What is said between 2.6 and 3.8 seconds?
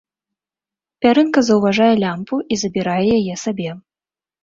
забірае яе сабе.